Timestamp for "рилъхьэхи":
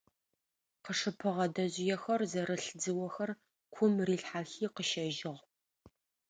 4.07-4.67